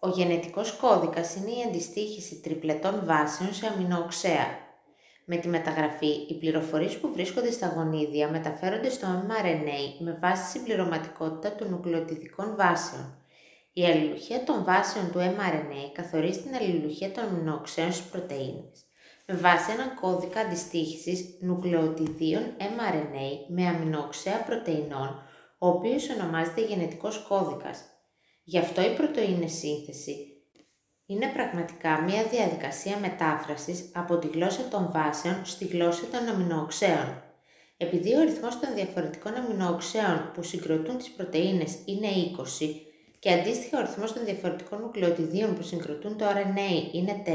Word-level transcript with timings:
Ο 0.00 0.08
γενετικός 0.08 0.72
κώδικας 0.72 1.34
είναι 1.34 1.50
η 1.50 1.62
αντιστοίχηση 1.68 2.40
τριπλετών 2.40 3.00
βάσεων 3.04 3.54
σε 3.54 3.66
αμινόξεα. 3.66 4.46
Με 5.24 5.36
τη 5.36 5.48
μεταγραφή, 5.48 6.26
οι 6.28 6.38
πληροφορίες 6.38 6.98
που 6.98 7.12
βρίσκονται 7.12 7.50
στα 7.50 7.72
γονίδια 7.76 8.30
μεταφέρονται 8.30 8.90
στο 8.90 9.06
mRNA 9.28 10.04
με 10.04 10.18
βάση 10.20 10.42
τη 10.42 10.58
συμπληρωματικότητα 10.58 11.54
των 11.54 11.70
νουκλεοτιδικών 11.70 12.56
βάσεων. 12.56 13.22
Η 13.72 13.84
αλληλουχία 13.84 14.44
των 14.44 14.64
βάσεων 14.64 15.10
του 15.12 15.18
mRNA 15.18 15.92
καθορίζει 15.92 16.40
την 16.40 16.54
αλληλουχία 16.54 17.10
των 17.10 17.24
αμινόξεων 17.24 17.92
στις 17.92 18.06
πρωτεΐνες 18.06 18.88
με 19.30 19.36
βάση 19.36 19.72
έναν 19.72 19.94
κώδικα 19.94 20.40
αντιστοίχησης 20.40 21.36
νουκλεοτιδίων 21.40 22.42
mRNA 22.58 23.28
με 23.48 23.66
αμινόξεα 23.66 24.42
πρωτεϊνών, 24.42 25.22
ο 25.58 25.68
οποίος 25.68 26.08
ονομάζεται 26.10 26.60
γενετικός 26.60 27.24
κώδικας. 27.28 27.84
Γι' 28.50 28.58
αυτό 28.58 28.82
η 28.82 28.94
πρωτεΐνη 28.94 29.48
σύνθεση 29.48 30.16
είναι 31.06 31.26
πραγματικά 31.26 32.00
μια 32.00 32.24
διαδικασία 32.24 32.96
μετάφρασης 32.96 33.90
από 33.94 34.18
τη 34.18 34.26
γλώσσα 34.26 34.68
των 34.68 34.90
βάσεων 34.92 35.44
στη 35.44 35.64
γλώσσα 35.64 36.06
των 36.06 36.28
αμινόξεων. 36.28 37.22
Επειδή 37.76 38.14
ο 38.14 38.20
αριθμός 38.20 38.60
των 38.60 38.74
διαφορετικών 38.74 39.34
αμινόξεων 39.34 40.30
που 40.34 40.42
συγκροτούν 40.42 40.98
τις 40.98 41.10
πρωτεΐνες 41.10 41.78
είναι 41.84 42.08
20 42.08 42.42
και 43.18 43.32
αντίστοιχα 43.32 43.78
ο 43.78 43.80
αριθμός 43.80 44.12
των 44.12 44.24
διαφορετικών 44.24 44.80
νουκλεοτιδίων 44.80 45.54
που 45.54 45.62
συγκροτούν 45.62 46.16
το 46.18 46.24
RNA 46.26 46.94
είναι 46.94 47.22
4, 47.26 47.30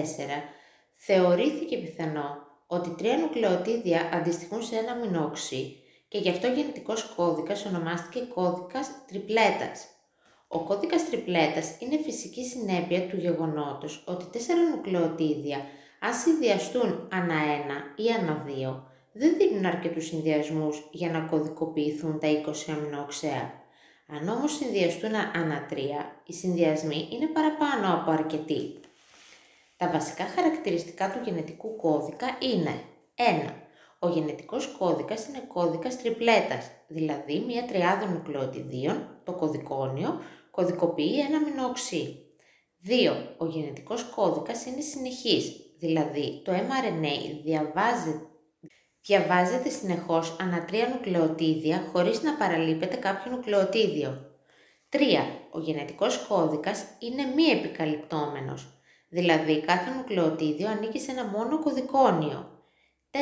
θεωρήθηκε 0.93 1.77
πιθανό 1.77 2.38
ότι 2.67 2.89
τρία 2.89 3.17
νουκλεοτίδια 3.17 4.09
αντιστοιχούν 4.13 4.63
σε 4.63 4.75
ένα 4.75 4.95
μηνόξι 4.95 5.75
και 6.07 6.17
γι' 6.17 6.30
αυτό 6.30 6.47
ο 6.47 6.53
γενετικός 6.53 7.13
κώδικας 7.16 7.66
ονομάστηκε 7.66 8.19
κώδικας 8.19 8.91
τριπλέτας. 9.07 9.88
Ο 10.55 10.59
κώδικας 10.59 11.09
τριπλέτας 11.09 11.75
είναι 11.80 11.98
φυσική 12.03 12.45
συνέπεια 12.45 13.07
του 13.07 13.17
γεγονότος 13.17 14.03
ότι 14.07 14.25
τέσσερα 14.25 14.59
νουκλεοτίδια, 14.61 15.57
αν 15.99 16.13
συνδυαστούν 16.13 17.08
ανά 17.11 17.33
ένα 17.33 17.77
ή 17.95 18.09
ανά 18.19 18.44
δύο, 18.45 18.88
δεν 19.14 19.38
δίνουν 19.38 19.66
αρκετούς 19.66 20.05
συνδυασμούς 20.05 20.89
για 20.92 21.09
να 21.09 21.19
κωδικοποιηθούν 21.19 22.19
τα 22.19 22.27
20 22.27 22.72
αμινόξεα. 22.72 23.53
Αν 24.08 24.30
όμως 24.30 24.55
συνδυαστούν 24.55 25.16
ανά 25.16 25.66
τρία, 25.69 26.22
οι 26.25 26.33
συνδυασμοί 26.33 27.08
είναι 27.11 27.27
παραπάνω 27.27 27.94
από 27.94 28.11
αρκετοί. 28.11 28.80
Τα 29.77 29.89
βασικά 29.89 30.23
χαρακτηριστικά 30.23 31.11
του 31.11 31.20
γενετικού 31.23 31.75
κώδικα 31.75 32.27
είναι 32.53 32.81
1. 33.47 33.53
Ο 33.99 34.09
γενετικός 34.09 34.75
κώδικας 34.77 35.27
είναι 35.27 35.44
κώδικας 35.47 36.02
τριπλέτας, 36.02 36.72
δηλαδή 36.88 37.44
μια 37.47 37.66
τριάδα 37.66 38.05
νουκλεοτιδίων, 38.05 39.08
το 39.23 39.31
κωδικόνιο, 39.31 40.22
κωδικοποιεί 40.55 41.25
ένα 41.27 41.39
μηνόξι. 41.41 42.17
2. 42.87 43.35
Ο 43.37 43.45
γενετικός 43.45 44.03
κώδικας 44.03 44.65
είναι 44.65 44.81
συνεχής, 44.81 45.51
δηλαδή 45.79 46.41
το 46.45 46.51
mRNA 46.51 47.41
διαβάζεται, 47.43 48.27
διαβάζεται 49.01 49.69
συνεχώς 49.69 50.35
ανά 50.39 50.65
τρία 50.65 50.87
νουκλεοτίδια 50.87 51.89
χωρίς 51.91 52.21
να 52.21 52.35
παραλείπεται 52.35 52.95
κάποιο 52.95 53.31
νουκλεοτίδιο. 53.31 54.17
3. 54.89 54.99
Ο 55.51 55.59
γενετικός 55.59 56.25
κώδικας 56.27 56.85
είναι 56.99 57.23
μη 57.35 57.43
επικαλυπτόμενος, 57.43 58.67
δηλαδή 59.09 59.61
κάθε 59.61 59.91
νουκλεοτίδιο 59.95 60.69
ανήκει 60.69 60.99
σε 60.99 61.11
ένα 61.11 61.25
μόνο 61.25 61.59
κωδικόνιο. 61.59 62.49
4. 63.11 63.17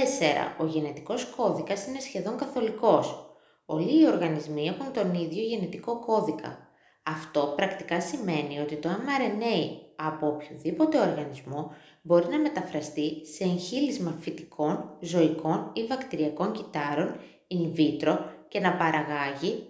Ο 0.59 0.65
γενετικός 0.65 1.25
κώδικας 1.25 1.87
είναι 1.87 1.99
σχεδόν 1.99 2.37
καθολικός. 2.37 3.35
Όλοι 3.65 3.99
οι 3.99 4.07
οργανισμοί 4.07 4.67
έχουν 4.67 4.93
τον 4.93 5.13
ίδιο 5.13 5.43
γενετικό 5.43 5.99
κώδικα. 5.99 6.70
Αυτό 7.03 7.53
πρακτικά 7.55 8.01
σημαίνει 8.01 8.59
ότι 8.59 8.75
το 8.75 8.89
mRNA 8.89 9.77
από 9.95 10.27
οποιοδήποτε 10.27 10.99
οργανισμό 10.99 11.71
μπορεί 12.01 12.27
να 12.27 12.39
μεταφραστεί 12.39 13.25
σε 13.25 13.43
εγχείλισμα 13.43 14.17
φυτικών, 14.19 14.97
ζωικών 14.99 15.71
ή 15.73 15.85
βακτηριακών 15.85 16.51
κυτάρων 16.51 17.15
in 17.47 17.79
vitro 17.79 18.17
και 18.47 18.59
να 18.59 18.73
παραγάγει 18.73 19.65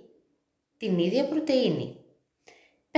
την 0.77 0.99
ίδια 0.99 1.25
πρωτεΐνη. 1.25 1.95
5. 2.91 2.97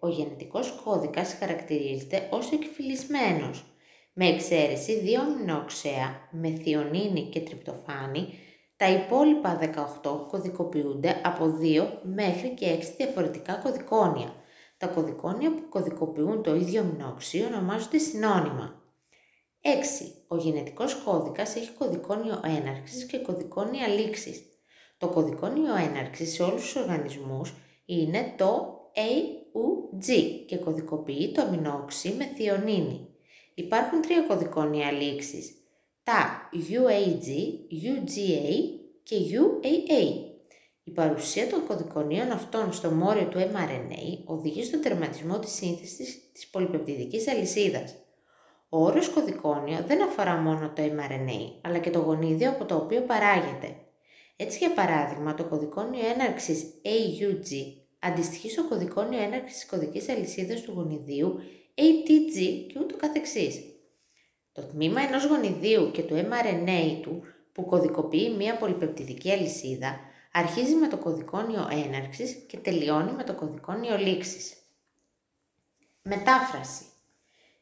Ο 0.00 0.08
γενετικός 0.08 0.80
κώδικας 0.84 1.34
χαρακτηρίζεται 1.34 2.28
ως 2.30 2.52
εκφυλισμένος, 2.52 3.64
με 4.12 4.26
εξαίρεση 4.26 4.98
δύο 4.98 5.20
αμινόξεα, 5.20 6.28
μεθιονίνη 6.30 7.22
και 7.22 7.40
τριπτοφάνη, 7.40 8.38
τα 8.78 8.90
υπόλοιπα 8.90 9.58
18 10.02 10.26
κωδικοποιούνται 10.28 11.20
από 11.24 11.58
2 11.60 11.86
μέχρι 12.02 12.54
και 12.54 12.78
6 12.80 12.82
διαφορετικά 12.96 13.54
κωδικόνια. 13.54 14.34
Τα 14.76 14.86
κωδικόνια 14.86 15.54
που 15.54 15.68
κωδικοποιούν 15.68 16.42
το 16.42 16.54
ίδιο 16.54 16.80
αμινόξιο 16.80 17.46
ονομάζονται 17.46 17.98
συνώνυμα. 17.98 18.82
6. 19.60 19.68
Ο 20.28 20.36
γενετικός 20.36 20.94
κώδικας 20.94 21.56
έχει 21.56 21.70
κωδικόνιο 21.70 22.40
έναρξης 22.44 23.04
και 23.04 23.18
κωδικόνια 23.18 23.86
λήξης. 23.88 24.42
Το 24.98 25.08
κωδικόνιο 25.08 25.76
έναρξης 25.76 26.32
σε 26.32 26.42
όλους 26.42 26.62
τους 26.62 26.76
οργανισμούς 26.76 27.54
είναι 27.84 28.34
το 28.36 28.80
AUG 28.94 30.08
και 30.46 30.56
κωδικοποιεί 30.56 31.32
το 31.32 31.42
αμινόξι 31.42 32.14
με 32.18 32.24
θιονίνη. 32.36 33.08
Υπάρχουν 33.54 34.00
τρία 34.00 34.22
κωδικόνια 34.22 34.92
λήξης, 34.92 35.52
τα 36.08 36.50
UAG, 36.70 37.28
UGA 37.86 38.46
και 39.02 39.16
UAA. 39.16 40.02
Η 40.84 40.90
παρουσία 40.90 41.46
των 41.46 41.66
κωδικονίων 41.66 42.30
αυτών 42.30 42.72
στο 42.72 42.90
μόριο 42.90 43.24
του 43.24 43.38
mRNA 43.38 44.18
οδηγεί 44.24 44.64
στον 44.64 44.80
τερματισμό 44.80 45.38
της 45.38 45.52
σύνθεσης 45.52 46.32
της 46.32 46.46
πολυπεπτιδικής 46.46 47.28
αλυσίδας. 47.28 47.94
Ο 48.68 48.84
όρος 48.84 49.08
κωδικόνιο 49.08 49.84
δεν 49.86 50.02
αφορά 50.02 50.36
μόνο 50.36 50.72
το 50.76 50.82
mRNA, 50.82 51.58
αλλά 51.60 51.78
και 51.78 51.90
το 51.90 51.98
γονίδιο 51.98 52.50
από 52.50 52.64
το 52.64 52.74
οποίο 52.74 53.00
παράγεται. 53.00 53.76
Έτσι, 54.36 54.58
για 54.58 54.72
παράδειγμα, 54.72 55.34
το 55.34 55.44
κωδικόνιο 55.44 56.06
έναρξης 56.14 56.64
AUG 56.82 57.52
αντιστοιχεί 57.98 58.50
στο 58.50 58.68
κωδικόνιο 58.68 59.22
έναρξης 59.22 59.58
της 59.58 59.66
κωδικής 59.66 60.08
αλυσίδας 60.08 60.60
του 60.60 60.72
γονιδίου 60.72 61.38
ATG 61.74 62.66
και 62.72 62.78
ούτω 62.78 62.96
καθεξής. 62.96 63.77
Το 64.58 64.64
τμήμα 64.64 65.00
ενός 65.00 65.26
γονιδίου 65.26 65.90
και 65.90 66.02
του 66.02 66.14
mRNA 66.14 67.00
του 67.02 67.22
που 67.52 67.64
κωδικοποιεί 67.64 68.34
μία 68.38 68.56
πολυπεπτιδική 68.56 69.30
αλυσίδα 69.30 70.00
αρχίζει 70.32 70.74
με 70.74 70.88
το 70.88 70.96
κωδικόνιο 70.96 71.68
έναρξης 71.84 72.32
και 72.32 72.56
τελειώνει 72.56 73.12
με 73.12 73.24
το 73.24 73.34
κωδικόνιο 73.34 73.96
λήξης. 73.96 74.56
Μετάφραση 76.02 76.84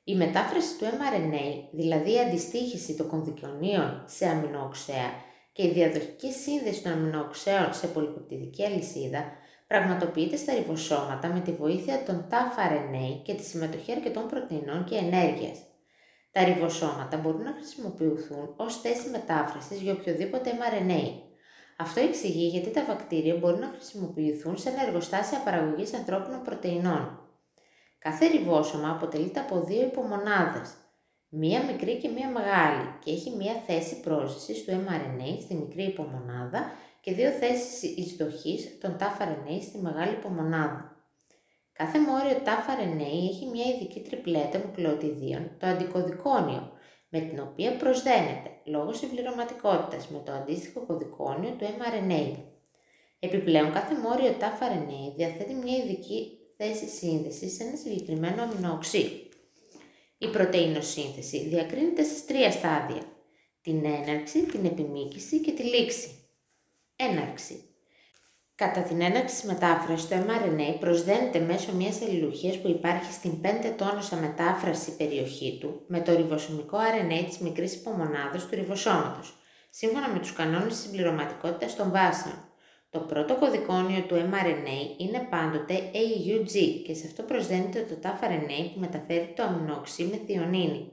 Η 0.04 0.14
μετάφραση 0.14 0.78
του 0.78 0.84
mRNA, 0.84 1.68
δηλαδή 1.72 2.12
η 2.12 2.18
αντιστοίχηση 2.18 2.94
των 2.96 3.08
κωδικονίων 3.08 4.02
σε 4.06 4.26
αμινόξεα 4.26 5.10
και 5.52 5.66
η 5.66 5.72
διαδοχική 5.72 6.32
σύνδεση 6.32 6.82
των 6.82 6.92
αμινόξεων 6.92 7.74
σε 7.74 7.86
πολυπεπτιδική 7.86 8.64
αλυσίδα 8.64 9.32
πραγματοποιείται 9.66 10.36
στα 10.36 10.54
ριβοσώματα 10.54 11.28
με 11.28 11.40
τη 11.40 11.52
βοήθεια 11.52 12.02
των 12.04 12.26
tafRNA 12.30 13.20
και 13.22 13.34
τη 13.34 13.42
συμμετοχή 13.42 13.92
αρκετών 13.92 14.26
πρωτεϊνών 14.28 14.84
και 14.84 14.96
ενέργειας. 14.96 15.58
Τα 16.36 16.44
ριβοσώματα 16.44 17.16
μπορούν 17.16 17.42
να 17.42 17.52
χρησιμοποιηθούν 17.52 18.54
ως 18.56 18.80
θέση 18.80 19.08
μετάφρασης 19.08 19.80
για 19.80 19.92
οποιοδήποτε 19.92 20.50
mRNA. 20.50 21.02
Αυτό 21.76 22.00
εξηγεί 22.00 22.46
γιατί 22.46 22.70
τα 22.70 22.84
βακτήρια 22.84 23.34
μπορούν 23.34 23.58
να 23.60 23.72
χρησιμοποιηθούν 23.74 24.58
σε 24.58 24.68
ένα 24.68 24.86
εργοστάσιο 24.86 25.38
παραγωγής 25.44 25.94
ανθρώπινων 25.94 26.42
πρωτεϊνών. 26.42 27.20
Κάθε 27.98 28.26
ριβόσωμα 28.26 28.90
αποτελείται 28.90 29.40
από 29.40 29.60
δύο 29.60 29.82
υπομονάδες, 29.82 30.74
μία 31.28 31.64
μικρή 31.64 31.96
και 31.96 32.08
μία 32.08 32.28
μεγάλη 32.28 32.94
και 33.04 33.10
έχει 33.10 33.30
μία 33.36 33.54
θέση 33.66 34.00
πρόσθεσης 34.00 34.64
του 34.64 34.70
mRNA 34.70 35.38
στη 35.42 35.54
μικρή 35.54 35.82
υπομονάδα 35.82 36.72
και 37.00 37.12
δύο 37.12 37.30
θέσεις 37.30 37.82
εισδοχής 37.82 38.78
των 38.80 38.96
τάφα 38.98 39.36
στη 39.62 39.78
μεγάλη 39.78 40.12
υπομονάδα. 40.12 40.95
Κάθε 41.76 42.00
μόριο 42.00 42.40
τάφα 42.44 42.72
έχει 43.30 43.46
μια 43.52 43.64
ειδική 43.64 44.00
τριπλέτα 44.00 44.58
νουκλεοτιδίων, 44.58 45.50
το 45.58 45.66
αντικωδικόνιο, 45.66 46.72
με 47.08 47.20
την 47.20 47.40
οποία 47.40 47.76
προσδένεται, 47.76 48.50
λόγω 48.64 48.92
συμπληρωματικότητας, 48.92 50.08
με 50.08 50.22
το 50.24 50.32
αντίστοιχο 50.32 50.86
κωδικόνιο 50.86 51.50
του 51.50 51.64
mRNA. 51.64 52.34
Επιπλέον, 53.18 53.72
κάθε 53.72 53.94
μόριο 53.98 54.32
τάφα 54.32 54.66
διαθέτει 55.16 55.54
μια 55.54 55.76
ειδική 55.76 56.38
θέση 56.56 56.86
σύνδεσης 56.86 57.54
σε 57.54 57.62
ένα 57.62 57.76
συγκεκριμένο 57.76 58.42
αμινόξι. 58.42 59.28
Η 60.18 60.28
πρωτεϊνοσύνθεση 60.28 61.48
διακρίνεται 61.48 62.02
σε 62.02 62.26
τρία 62.26 62.50
στάδια. 62.50 63.02
Την 63.60 63.84
έναρξη, 63.84 64.46
την 64.46 64.64
επιμήκυση 64.64 65.40
και 65.40 65.52
τη 65.52 65.62
λήξη. 65.62 66.08
Έναρξη. 66.96 67.75
Κατά 68.56 68.80
την 68.80 69.00
έναρξη 69.00 69.34
της 69.34 69.44
μετάφρασης, 69.44 70.08
το 70.08 70.16
mRNA 70.16 70.78
προσδένεται 70.80 71.38
μέσω 71.38 71.72
μιας 71.74 72.02
αλληλουχίας 72.02 72.58
που 72.58 72.68
υπάρχει 72.68 73.12
στην 73.12 73.40
5 73.42 73.74
τόνωσα 73.76 74.16
μετάφραση 74.16 74.96
περιοχή 74.96 75.58
του 75.60 75.84
με 75.86 76.00
το 76.00 76.16
ριβοσομικό 76.16 76.78
RNA 76.78 77.24
της 77.26 77.38
μικρής 77.38 77.74
υπομονάδας 77.74 78.46
του 78.46 78.54
ριβοσώματος, 78.54 79.36
σύμφωνα 79.70 80.08
με 80.08 80.18
τους 80.18 80.32
κανόνες 80.32 80.66
της 80.66 80.78
συμπληρωματικότητας 80.78 81.76
των 81.76 81.90
βάσεων. 81.90 82.34
Το 82.90 82.98
Το 82.98 83.02
πρώτο 83.02 83.34
κωδικόνιο 83.34 84.00
του 84.00 84.14
mRNA 84.14 85.00
είναι 85.00 85.26
πάντοτε 85.30 85.74
AUG 85.74 86.82
και 86.84 86.94
σε 86.94 87.06
αυτό 87.06 87.22
προσδένεται 87.22 87.86
το 87.88 87.94
tafRNA 88.02 88.70
που 88.74 88.80
μεταφέρει 88.80 89.32
το 89.36 89.42
αμινόξι 89.42 90.04
με 90.04 90.20
θιονίνη. 90.26 90.92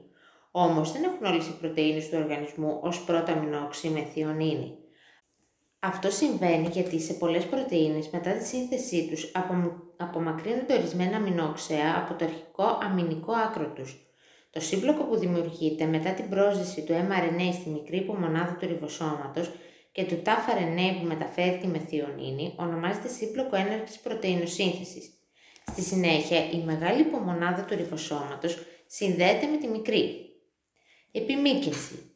Όμως 0.50 0.92
δεν 0.92 1.02
έχουν 1.02 1.26
όλες 1.26 1.46
οι 1.46 1.56
πρωτεΐνες 1.60 2.08
του 2.08 2.18
οργανισμού 2.22 2.78
ως 2.82 3.04
πρώτο 3.04 3.32
αμινόξι 3.32 3.88
με 3.88 4.08
θιονίνη. 4.12 4.78
Αυτό 5.86 6.10
συμβαίνει 6.10 6.68
γιατί 6.72 7.00
σε 7.00 7.12
πολλές 7.12 7.44
πρωτεΐνες 7.46 8.08
μετά 8.08 8.30
τη 8.30 8.44
σύνθεσή 8.44 9.08
τους 9.08 9.32
απομακρύνονται 9.96 10.74
ορισμένα 10.74 11.16
αμινόξεα 11.16 11.98
από 11.98 12.14
το 12.14 12.24
αρχικό 12.24 12.78
αμινικό 12.82 13.32
άκρο 13.32 13.66
τους. 13.66 13.96
Το 14.50 14.60
σύμπλοκο 14.60 15.04
που 15.04 15.16
δημιουργείται 15.16 15.84
μετά 15.84 16.10
την 16.10 16.28
πρόσδεση 16.28 16.82
του 16.82 16.92
mRNA 16.92 17.52
στη 17.52 17.68
μικρή 17.70 17.96
υπομονάδα 17.96 18.56
του 18.60 18.66
ριβοσώματος 18.66 19.50
και 19.92 20.04
του 20.04 20.22
tafRNA 20.24 20.98
που 21.00 21.06
μεταφέρει 21.06 21.58
τη 21.58 21.66
μεθιονίνη 21.66 22.54
ονομάζεται 22.56 23.08
σύμπλοκο 23.08 23.56
έναρξης 23.56 23.98
πρωτεϊνοσύνθεσης. 23.98 25.10
Στη 25.66 25.82
συνέχεια, 25.82 26.50
η 26.50 26.62
μεγάλη 26.64 27.00
υπομονάδα 27.00 27.64
του 27.64 27.76
ριβοσώματος 27.76 28.58
συνδέεται 28.86 29.46
με 29.46 29.56
τη 29.56 29.68
μικρή. 29.68 30.30
Επιμήκυνση. 31.12 32.13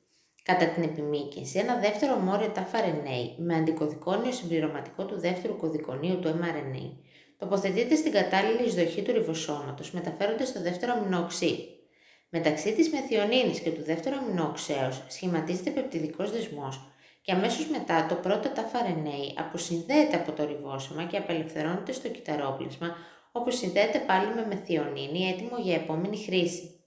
Κατά 0.52 0.66
την 0.66 0.82
επιμήκυνση, 0.82 1.58
ένα 1.58 1.76
δεύτερο 1.76 2.16
μόριο 2.16 2.52
tafRNA 2.54 3.34
με 3.36 3.54
αντικωδικόνιο 3.54 4.32
συμπληρωματικό 4.32 5.04
του 5.04 5.20
δεύτερου 5.20 5.56
κωδικονίου 5.56 6.18
του 6.18 6.28
mRNA 6.28 6.90
τοποθετείται 7.38 7.94
στην 7.94 8.12
κατάλληλη 8.12 8.66
εισδοχή 8.66 9.02
του 9.02 9.12
ριβοσώματος 9.12 9.90
μεταφέροντας 9.90 10.48
στο 10.48 10.60
δεύτερο 10.62 10.92
αμινόξι. 10.92 11.68
Μεταξύ 12.28 12.72
της 12.72 12.90
μεθιονίνης 12.90 13.60
και 13.60 13.70
του 13.70 13.82
δεύτερου 13.82 14.16
αμινόξεως 14.16 15.04
σχηματίζεται 15.08 15.70
πεπτιδικός 15.70 16.30
δεσμός 16.32 16.90
και 17.22 17.32
αμέσως 17.32 17.68
μετά 17.68 18.06
το 18.08 18.14
πρώτο 18.14 18.48
ταφαρενέι 18.48 19.34
αποσυνδέεται 19.38 20.16
από 20.16 20.32
το 20.32 20.46
ριβόσωμα 20.46 21.04
και 21.04 21.16
απελευθερώνεται 21.16 21.92
στο 21.92 22.08
κυταρόπλισμα 22.08 22.96
όπου 23.32 23.50
συνδέεται 23.50 23.98
πάλι 23.98 24.34
με 24.34 24.46
μεθιονίνη 24.46 25.28
έτοιμο 25.28 25.56
για 25.62 25.74
επόμενη 25.74 26.16
χρήση. 26.16 26.77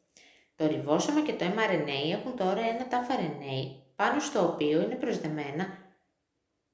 Το 0.61 0.67
ριβόσωμα 0.67 1.21
και 1.21 1.33
το 1.33 1.45
mRNA 1.45 2.11
έχουν 2.11 2.35
τώρα 2.37 2.61
ένα 2.61 2.87
ταφαρενέι 2.87 3.83
πάνω 3.95 4.19
στο 4.19 4.45
οποίο 4.45 4.81
είναι 4.81 4.95
προσδεμένα 4.95 5.67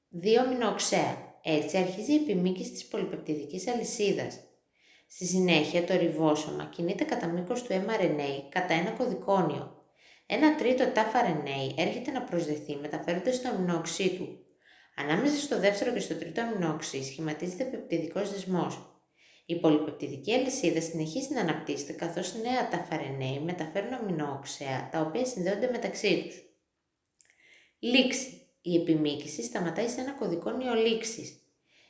δύο 0.08 0.40
αμινοξέα. 0.40 1.40
Έτσι 1.42 1.76
αρχίζει 1.76 2.12
η 2.12 2.16
επιμήκυση 2.16 2.70
της 2.70 2.86
πολυπεπτιδικής 2.86 3.68
αλυσίδας. 3.68 4.40
Στη 5.08 5.26
συνέχεια 5.26 5.84
το 5.84 5.96
ριβόσωμα 5.96 6.64
κινείται 6.64 7.04
κατά 7.04 7.26
μήκος 7.26 7.62
του 7.62 7.72
mRNA 7.72 8.42
κατά 8.48 8.74
ένα 8.74 8.90
κωδικόνιο 8.90 9.78
ένα 10.30 10.54
τρίτο 10.54 10.86
ταφαρενέι 10.86 11.74
έρχεται 11.76 12.10
να 12.10 12.22
προσδεθεί 12.22 12.76
μεταφέροντας 12.76 13.42
το 13.42 13.48
αμινόξύ 13.48 14.16
του. 14.16 14.38
Ανάμεσα 14.96 15.36
στο 15.36 15.60
δεύτερο 15.60 15.92
και 15.92 16.00
στο 16.00 16.14
τρίτο 16.14 16.40
αμινόξύ 16.40 17.04
σχηματίζεται 17.04 17.64
πεπτιδικός 17.64 18.32
δεσμός. 18.32 18.97
Η 19.50 19.56
πολυπεπτιδική 19.56 20.32
αλυσίδα 20.34 20.80
συνεχίζει 20.80 21.34
να 21.34 21.40
αναπτύσσεται 21.40 21.92
καθώς 21.92 22.34
νέα 22.34 22.68
ταφαρενέι 22.68 23.40
μεταφέρουν 23.40 23.92
αμινόξεα 23.92 24.88
τα 24.92 25.00
οποία 25.00 25.24
συνδέονται 25.24 25.70
μεταξύ 25.72 26.24
τους. 26.24 26.42
Λήξη. 27.78 28.46
Η 28.62 28.76
επιμήκυση 28.76 29.42
σταματάει 29.42 29.88
σε 29.88 30.00
ένα 30.00 30.12
κωδικόνιο 30.12 30.74
λήξη. 30.74 31.40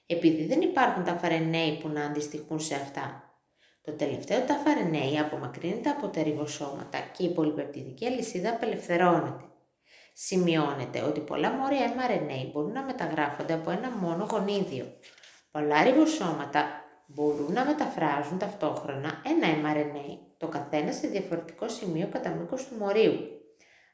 Επειδή 0.06 0.46
δεν 0.46 0.60
υπάρχουν 0.60 1.05
ταφαρενέι 1.05 1.78
που 1.78 1.88
να 1.88 2.05
αντιστοιχούν 2.05 2.60
σε 2.60 2.75
αυτά, 2.75 3.34
το 3.82 3.93
τελευταίο 3.93 4.44
ταφαρενέι 4.44 5.19
απομακρύνεται 5.19 5.90
από 5.90 6.08
τα 6.08 6.22
ριβοσώματα 6.22 6.99
και 7.16 7.25
η 7.25 7.32
πολυπεπτιδική 7.32 8.06
αλυσίδα 8.06 8.50
απελευθερώνεται. 8.50 9.44
Σημειώνεται 10.12 11.02
ότι 11.02 11.20
πολλά 11.20 11.50
μόρια 11.50 11.94
mRNA 11.94 12.50
μπορούν 12.52 12.72
να 12.72 12.82
μεταγράφονται 12.82 13.52
από 13.52 13.70
ένα 13.70 13.90
μόνο 13.90 14.26
γονίδιο. 14.31 14.87
Πολλά 15.50 15.82
ριβοσώματα 15.82 16.82
μπορούν 17.10 17.52
να 17.52 17.64
μεταφράζουν 17.64 18.38
ταυτόχρονα 18.38 19.22
ένα 19.25 19.46
mRNA, 19.62 20.19
το 20.37 20.46
καθένα 20.46 20.93
σε 20.93 21.06
διαφορετικό 21.06 21.69
σημείο 21.69 22.08
κατά 22.12 22.31
μήκος 22.31 22.66
του 22.66 22.75
μορίου. 22.78 23.16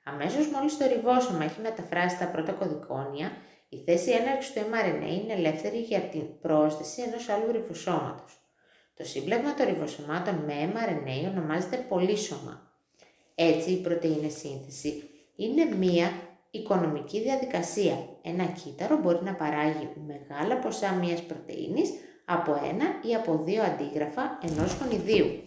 Αμέσως 0.04 0.48
μόλις 0.48 0.76
το 0.76 0.86
ριβόσωμα 0.86 1.44
έχει 1.44 1.60
μεταφράσει 1.60 2.18
τα 2.18 2.26
πρώτα 2.26 2.52
κωδικόνια, 2.52 3.30
η 3.68 3.82
θέση 3.86 4.10
έναρξης 4.10 4.52
του 4.52 4.60
mRNA 4.60 5.22
είναι 5.22 5.32
ελεύθερη 5.32 5.78
για 5.78 6.00
την 6.00 6.40
πρόσθεση 6.40 7.02
ενός 7.02 7.28
άλλου 7.28 7.52
ριβοσώματος. 7.52 8.38
Το 8.94 9.04
σύμπλεγμα 9.04 9.54
των 9.54 9.66
ριβοσωμάτων 9.66 10.34
με 10.34 10.72
mRNA 10.74 11.30
ονομάζεται 11.30 11.76
πολύσωμα. 11.76 12.72
Έτσι, 13.34 13.70
η 13.70 13.80
πρωτεΐνη 13.80 14.30
σύνθεση 14.30 15.02
είναι 15.36 15.64
μία 15.64 16.12
οικονομική 16.50 17.20
διαδικασία. 17.20 18.08
Ένα 18.22 18.44
κύτταρο 18.44 18.96
μπορεί 18.96 19.24
να 19.24 19.34
παράγει 19.34 19.88
μεγάλα 20.06 20.58
ποσά 20.58 20.92
μιας 20.92 21.22
πρωτεΐνης 21.22 21.90
από 22.24 22.60
ένα 22.68 22.84
ή 23.02 23.14
από 23.14 23.42
δύο 23.44 23.62
αντίγραφα 23.62 24.38
ενός 24.42 24.76
γονιδίου. 24.80 25.42